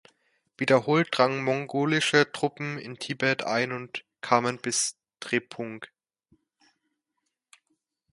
[0.57, 5.85] Wiederholt drangen mongolische Truppen in Tibet ein und kamen bis Drepung.